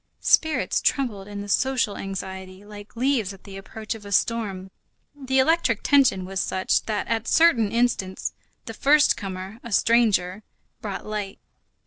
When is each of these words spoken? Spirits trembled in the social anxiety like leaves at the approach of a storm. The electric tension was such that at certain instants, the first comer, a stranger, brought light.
Spirits 0.23 0.81
trembled 0.81 1.27
in 1.27 1.41
the 1.41 1.47
social 1.47 1.95
anxiety 1.95 2.65
like 2.65 2.95
leaves 2.95 3.33
at 3.33 3.43
the 3.43 3.55
approach 3.55 3.93
of 3.93 4.03
a 4.03 4.11
storm. 4.11 4.71
The 5.15 5.37
electric 5.37 5.83
tension 5.83 6.25
was 6.25 6.39
such 6.39 6.87
that 6.87 7.07
at 7.07 7.27
certain 7.27 7.71
instants, 7.71 8.33
the 8.65 8.73
first 8.73 9.15
comer, 9.15 9.59
a 9.61 9.71
stranger, 9.71 10.41
brought 10.81 11.05
light. 11.05 11.37